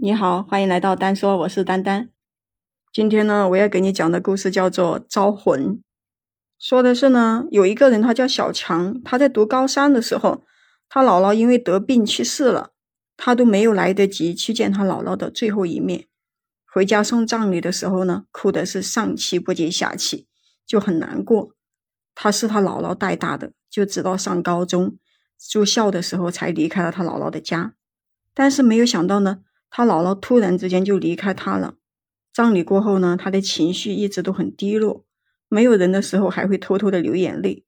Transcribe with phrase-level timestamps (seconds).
[0.00, 2.10] 你好，欢迎来到丹说，我是丹丹。
[2.92, 5.74] 今天呢，我要给你讲的故事叫做《招魂》，
[6.56, 10.44] 说的是呢，有一个人他叫小强，他在读高三的时候，
[10.88, 12.70] 他姥姥因为得病去世了，
[13.16, 16.06] 他都没有来得及去见他姥姥的最后一面。
[16.72, 20.28] 回家送葬礼的时候呢，哭的是上气不接下气，
[20.64, 21.50] 就很难过。
[22.14, 24.96] 他是他姥姥带大的，就直到上高中
[25.36, 27.74] 住校的时候才离开了他姥姥的家，
[28.32, 29.40] 但是没有想到呢。
[29.70, 31.74] 他姥姥突然之间就离开他了。
[32.32, 35.04] 葬礼过后呢，他的情绪一直都很低落，
[35.48, 37.64] 没有人的时候还会偷偷的流眼泪。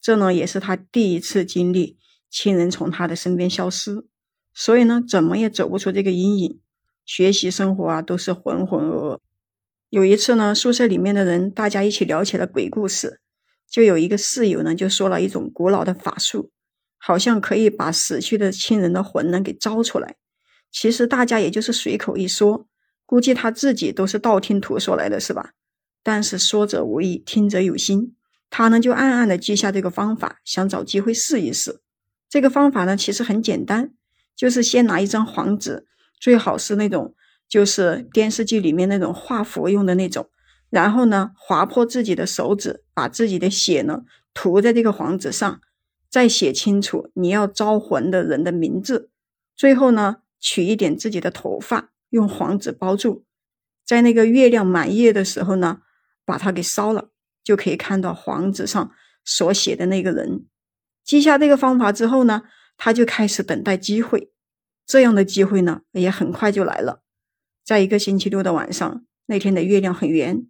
[0.00, 1.98] 这呢，也是他第一次经历
[2.30, 4.06] 亲人从他的身边消失，
[4.52, 6.60] 所以呢，怎么也走不出这个阴影。
[7.04, 9.18] 学习生活啊，都是浑浑噩噩。
[9.88, 13.20] 有一次呢，宿舍里面的人大家一起聊起了鬼故事，
[13.70, 16.50] 就有一个室友呢，就说了一种古老的法术，
[16.98, 20.16] 好像可以把死去的亲人的魂呢给招出来。
[20.70, 22.66] 其实大家也就是随口一说，
[23.06, 25.52] 估计他自己都是道听途说来的，是吧？
[26.02, 28.14] 但是说者无意，听者有心。
[28.50, 31.80] 他呢就暗暗的记下这个方法，想找机会试一试。
[32.28, 33.92] 这个方法呢其实很简单，
[34.36, 35.86] 就是先拿一张黄纸，
[36.20, 37.14] 最好是那种
[37.48, 40.30] 就是电视剧里面那种画符用的那种，
[40.70, 45.60] 然后呢划破自己的手指，把自己的血呢涂在这个黄纸上，
[46.10, 49.10] 再写清楚你要招魂的人的名字，
[49.56, 50.18] 最后呢。
[50.40, 53.24] 取一点自己的头发，用黄纸包住，
[53.84, 55.82] 在那个月亮满月的时候呢，
[56.24, 57.10] 把它给烧了，
[57.42, 58.92] 就可以看到黄纸上
[59.24, 60.46] 所写的那个人。
[61.04, 62.42] 记下这个方法之后呢，
[62.76, 64.30] 他就开始等待机会。
[64.86, 67.02] 这样的机会呢，也很快就来了。
[67.64, 70.46] 在一个星期六的晚上，那天的月亮很圆，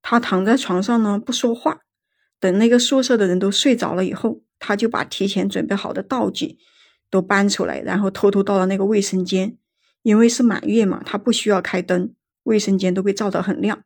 [0.00, 1.80] 他躺在床上呢，不说话。
[2.38, 6.58] 等那个宿舍的人都睡着了以后，他就把提前准备好的道具。
[7.10, 9.56] 都搬出来，然后偷偷到了那个卫生间，
[10.02, 12.14] 因为是满月嘛，他不需要开灯，
[12.44, 13.84] 卫生间都被照得很亮。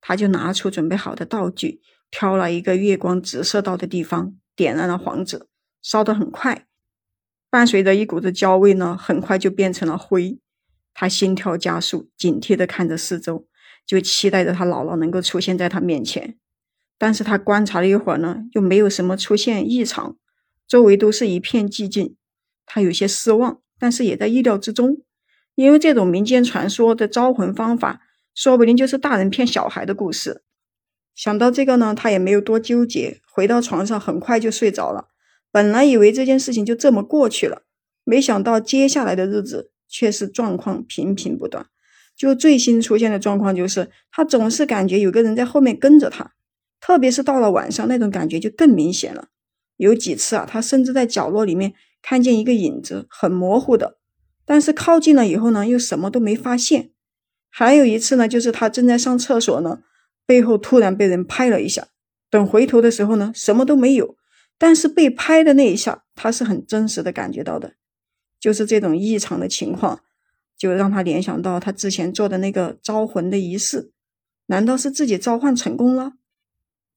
[0.00, 1.80] 他就拿出准备好的道具，
[2.10, 5.46] 挑了一个月光直射到的地方，点燃了黄纸，
[5.82, 6.66] 烧得很快，
[7.50, 10.38] 伴随着一股子焦味呢，很快就变成了灰。
[10.94, 13.46] 他心跳加速，警惕地看着四周，
[13.86, 16.36] 就期待着他姥姥能够出现在他面前。
[16.96, 20.16] 但是他观察了一会儿呢，又没有什么出现异常，
[20.66, 22.16] 周围都是一片寂静。
[22.68, 24.98] 他有些失望，但是也在意料之中，
[25.54, 28.02] 因为这种民间传说的招魂方法，
[28.34, 30.42] 说不定就是大人骗小孩的故事。
[31.14, 35.08] 想到这个呢，他也没有多纠结，回到床上很快就睡着了。
[35.50, 37.62] 本来以为这件事情就这么过去了，
[38.04, 41.66] 没想到接下来的日子却是状况频频不断。
[42.14, 46.32] 就最新出现的状况就是，他总是感觉有个人在后面跟着他，
[46.80, 49.28] 特别是到了晚上，那种感觉就更明显了。
[49.76, 51.74] 有几次啊，他甚至在角落里面。
[52.02, 53.98] 看见一个影子，很模糊的，
[54.44, 56.90] 但是靠近了以后呢，又什么都没发现。
[57.50, 59.80] 还有一次呢，就是他正在上厕所呢，
[60.26, 61.88] 背后突然被人拍了一下，
[62.30, 64.16] 等回头的时候呢，什么都没有。
[64.60, 67.74] 但是被拍的那一下，他是很真实的感觉到的，
[68.40, 70.00] 就是这种异常的情况，
[70.56, 73.92] 就让他联想到他之前做的那个招魂的仪式，
[74.46, 76.14] 难道是自己召唤成功了？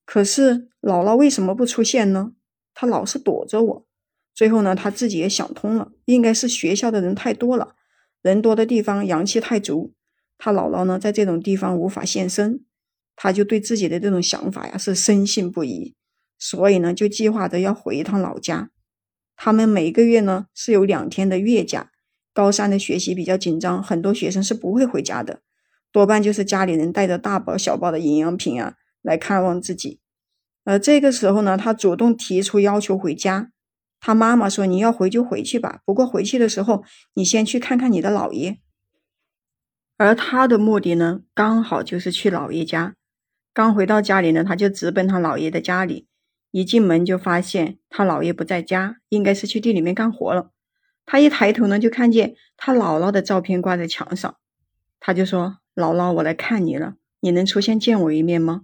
[0.06, 2.33] 可是姥姥为什么不出现呢？
[2.73, 3.85] 她老是躲着我。
[4.34, 7.75] 最后呢，他自己也想通了，应该是学校的人太多了，
[8.22, 9.94] 人多的地方阳气太足，
[10.38, 12.64] 他姥姥呢在这种地方无法现身，
[13.16, 15.96] 他就对自己的这种想法呀是深信不疑，
[16.40, 18.72] 所以呢就计划着要回一趟老家。
[19.36, 21.92] 他们每个月呢是有两天的月假，
[22.34, 25.42] 高三的学习比较紧张，很多学生是不会回家的，
[25.92, 30.00] 多半就是家里人带着大包小包的营养品啊来看望自己。
[30.63, 33.52] 而这个时候呢，他主动提出要求回家。
[34.01, 38.57] 他妈妈说：“你要回就回去吧，不过回去的时候，你先去看看你的姥爷。”
[39.95, 42.95] 而他的目的呢，刚好就是去姥爷家。
[43.53, 46.07] 刚回到家里呢，他就直奔他姥爷的家里。
[46.50, 50.51] 一进门就发现他姥爷不在家，应该是去地里面干活了。
[51.06, 54.35] 他一抬头呢，就看见他姥姥的照片挂在墙上。
[55.00, 58.63] 他就说：“姥姥，我来看你了，你能出现见我一面吗？”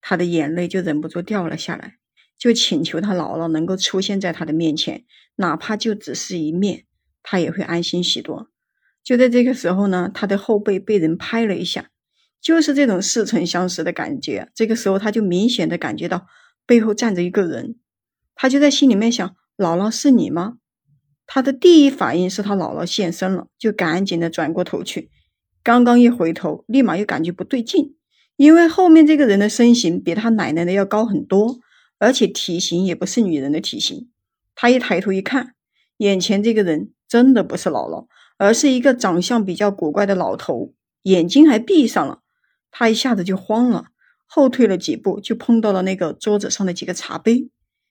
[0.00, 1.99] 他的眼泪就忍不住掉了下来。
[2.40, 5.04] 就请求他姥姥能够出现在他的面前，
[5.36, 6.84] 哪怕就只是一面，
[7.22, 8.48] 他也会安心许多。
[9.04, 11.90] 就在这个时候呢，他的后背被人拍了一下，
[12.40, 14.48] 就是这种似曾相识的感觉。
[14.54, 16.26] 这个时候，他就明显的感觉到
[16.64, 17.76] 背后站着一个人，
[18.34, 20.54] 他就在心里面想：“姥姥是你吗？”
[21.26, 25.10] 他的第一反应是他姥姥现身了，就赶紧的转过头去。
[25.62, 27.96] 刚刚一回头，立马又感觉不对劲，
[28.36, 31.60] 因为后面这个人的身形比他奶奶的要高很多。
[32.00, 34.10] 而且体型也不是女人的体型，
[34.54, 35.54] 他一抬头一看，
[35.98, 38.06] 眼前这个人真的不是姥姥，
[38.38, 42.22] 而是一个长相比较古怪的老头，眼睛还闭上了。
[42.70, 43.88] 他一下子就慌了，
[44.26, 47.50] 后退了几步，就碰到了那个桌子上的几个茶杯，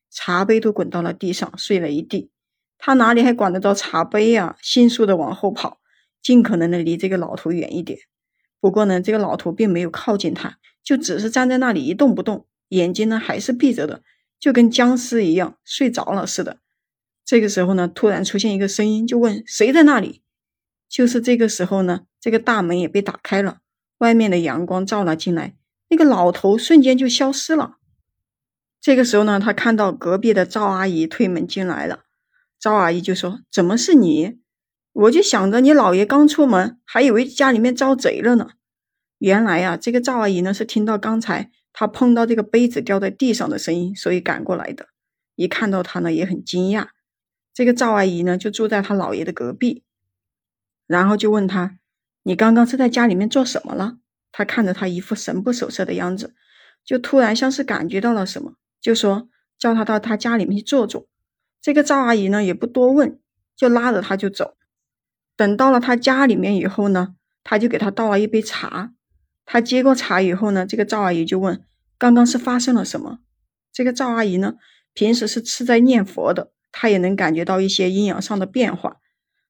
[0.09, 2.31] 茶杯都滚到了地上，碎了一地。
[2.79, 4.55] 他哪里还管得着茶杯呀？
[4.61, 5.79] 迅速的往后跑，
[6.23, 7.99] 尽可能的离这个老头远一点。
[8.59, 14.01] 不过呢，这个老头并没有靠近他，就只是站在那里一动不动，眼睛呢还是闭着的，
[14.39, 16.57] 就跟僵尸一样睡着了似的。
[17.25, 20.23] 这个时候呢，突然出现一个声音，就问谁在那里？
[20.87, 23.59] 就是这个时候呢，这个大门也被打开了，
[23.99, 25.55] 外面的阳光照了进来，
[25.89, 27.77] 那个老头瞬间就消失了。
[28.81, 32.05] 这个时候呢，他看到隔壁的赵阿姨推门进来了，
[32.59, 34.39] 赵阿姨就说：“怎么是你？
[34.93, 38.49] 我就想着你姥爷刚出门，还以为家里面遭贼了呢。
[39.19, 44.89] 原来呀，这个赵阿姨呢是听到刚才他碰到这个杯子掉在地上的声音，所以赶过来的。
[45.35, 46.89] 一看到他呢，也很惊讶。
[47.53, 49.83] 这个赵阿姨呢，就住在他姥爷的隔壁。”
[50.87, 51.77] 然后就问他
[52.23, 53.97] ：“你刚刚是在家里面做什么了？”
[54.31, 56.35] 他看着他一副神不守舍的样子，
[56.83, 61.07] 就突然像是感觉到了什么，就说叫他到他家里面去坐坐。
[61.61, 63.19] 这个赵阿姨呢也不多问，
[63.55, 64.55] 就拉着他就走。
[65.35, 68.93] 等到了他家里面以后呢，他就给他倒了一杯茶。
[69.51, 71.65] 他接过茶以后呢，这个赵阿姨就问
[71.97, 73.17] ：“刚刚是发生了什么？”
[73.73, 74.57] 这个赵阿姨呢，
[74.93, 78.97] 平时是吃斋念佛的，她也能感觉到一些阴阳上的变化。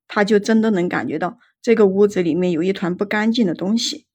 [0.07, 4.07] 她就真的能感觉到这个屋子里面有一团不干净的东西，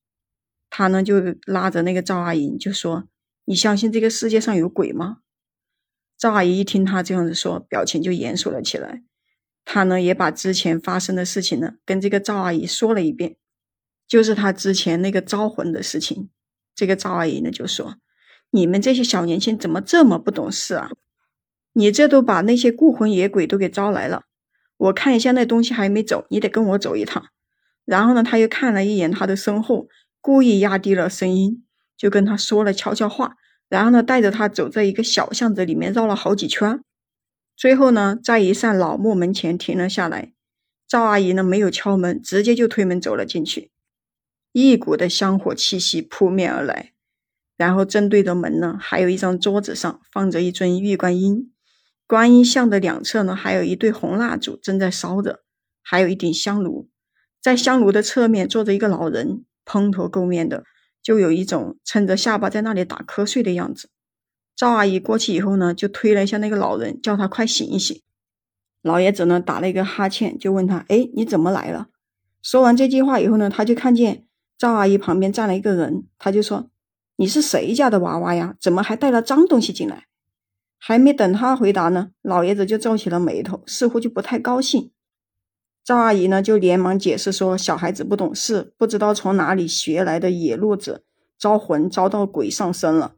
[0.70, 3.04] 他呢就拉着那个赵阿姨就说
[3.44, 5.18] ：“你相信这个世界上有鬼吗？”
[6.16, 9.02] 赵阿姨一听他这样子说，表情就严肃了起来。
[9.66, 13.36] 他呢也把之前发生的事情呢跟这个赵阿姨说了一遍，
[14.06, 16.30] 就是他之前那个招魂的事情。
[16.74, 17.96] 这个赵阿姨呢就说
[18.50, 20.90] ：“你们这些小年轻怎么这么不懂事啊？
[21.72, 24.24] 你这都把那些孤魂野鬼都给招来了。”
[24.76, 27.26] 我看一下那东西还没走，你得跟我走一趟。
[27.84, 29.88] 然后呢，他又看了一眼他的身后，
[30.20, 31.64] 故意压低了声音，
[31.96, 33.36] 就跟他说了悄悄话。
[33.68, 36.82] 然后呢，带着他走在一个小巷子里面绕了好几圈，
[37.56, 40.32] 最后呢，在一扇老木门前停了下来。
[40.88, 43.70] 赵阿姨呢没有敲门，直接就推门走了进去，
[44.62, 46.92] 一股的香火气息扑面而来。
[47.56, 51.52] 然后正对着门呢，还有一张桌子上放着一尊玉观音。
[52.06, 55.42] 观音像的两侧呢，还有一对红蜡烛正在烧着，
[55.82, 56.88] 还有一顶香炉。
[57.40, 60.64] 在香炉的侧面坐着一个老人，蓬头垢面的，
[61.02, 63.90] 就有一种撑着下巴在那里打瞌睡的样子。
[64.56, 68.00] 赵阿姨过去以后呢，就推了一下那个老人，叫他快醒一醒。
[68.82, 71.88] 老爷子呢打了一个哈欠，就问他：“哎，你怎么来了？”
[72.42, 76.70] 说完这句话以后呢，他就看见赵阿姨旁边站了一个人，他就说
[77.16, 78.54] ：“你是谁家的娃娃呀？
[78.60, 80.06] 怎么还带了脏东西进来？”
[80.78, 84.90] 还没等他回答呢，老爷子就皱起了眉头，似乎就不太高兴。
[85.82, 91.04] 赵阿姨呢就连忙解释说：“小孩子不懂事，不知道从哪里学来的野路子，
[91.38, 93.16] 招魂招到鬼上身了。”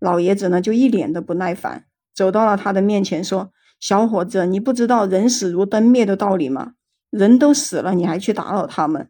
[0.00, 6.74] 老爷子呢就一脸的不耐烦，走到了他的面前说：“小伙子，你不知道人死如灯灭的道理吗？
[7.10, 9.08] 人都死了，你还去打扰他们，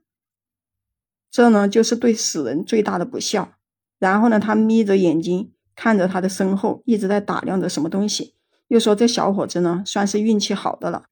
[1.35, 3.55] 这呢就是对死人最大的不孝。”
[3.99, 5.51] 然后呢，他眯着眼睛。
[5.77, 8.37] 看着他的身后，一直在打量着什么东西，
[8.69, 11.07] 又说：“这小伙子呢，算是运气好的了。”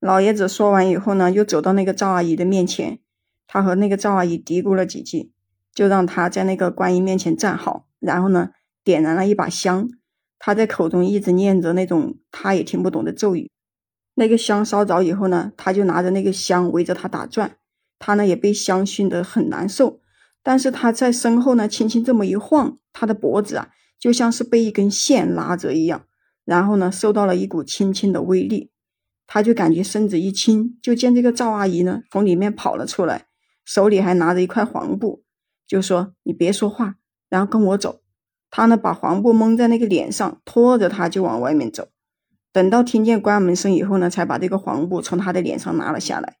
[0.00, 2.98] 老爷子说完以后呢，又走到那个赵阿姨的面前，
[3.46, 5.32] 他和那个赵阿姨嘀咕了几句，
[5.72, 8.50] 就让他在那个观音面前站好，然后呢，
[8.84, 9.88] 点燃了一把香，
[10.38, 13.50] 他在口中一直念着那种他也听不懂的咒语。
[14.12, 17.56] 那个香烧着以后呢，他就拿着那个香围着他打转，
[17.98, 20.00] 他呢也被香熏得很难受，
[20.42, 23.70] 但是他在身后呢，轻轻这么一晃，他的脖子啊。
[23.98, 26.04] 就像是被一根线拉着一样，
[26.44, 28.70] 然后呢，受到了一股轻轻的威力，
[29.26, 33.26] 他就感觉身子一轻，就见这个赵阿姨呢从里面跑了出来，
[33.64, 35.24] 手里还拿着一块黄布，
[35.66, 36.96] 就说：“你别说话，
[37.30, 38.02] 然后跟我走。”
[38.50, 41.88] 他呢把黄布蒙在那个脸上，拖着他就往外面走。
[42.52, 46.36] 等到听见关门声以后呢，才把这个黄布从他的脸上拿了下来。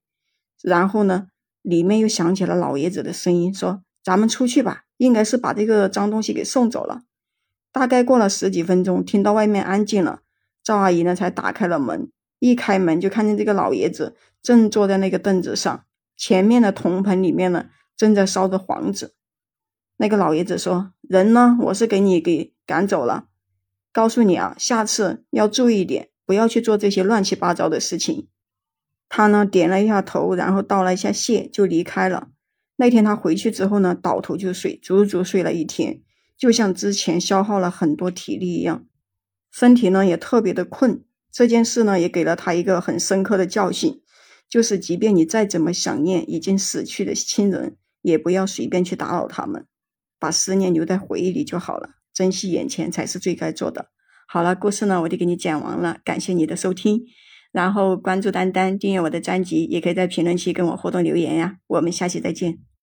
[0.62, 1.28] 然后呢，
[1.66, 7.02] 里面又响起了老爷子的声音，说：“咱们出去吧，应该是把这个脏东西给送走了。”
[7.72, 10.20] 大概过了十几分钟，听到外面安静了，
[10.62, 12.08] 赵阿姨呢才打开了门。
[12.38, 15.84] 一开门就看见这个老爷子正坐在那个凳子上，
[16.16, 19.14] 前面的铜盆里面呢正在烧着黄纸。
[19.96, 23.26] 那个老爷子说：“人呢，我是给你给赶走了，
[23.92, 28.28] 告诉你啊，下次要注意点，不要去做这些乱七八糟的事情。”
[29.08, 32.28] 他呢点了一下头然后道了一下谢就离开了。
[32.76, 36.02] 那天他回去之后呢倒头就睡足足睡了一天
[36.36, 38.86] 就像之前消耗了很多体力一样。
[39.50, 44.02] 身体呢也特别的困这件事呢也给了他一个很深刻的教训
[44.48, 49.66] 就是即便你再怎么想念已经死去的亲人也不要随便去打扰他们
[50.18, 53.90] 把思念留在回忆里就好了珍惜眼前才是最该做的。
[54.28, 57.06] 好了故事呢我就给你讲完了感谢你的收听。
[57.56, 61.56] 然后关注丹丹订阅我的专辑也可以在评论区跟我互动留言呀。
[61.68, 62.65] 我们下期再见。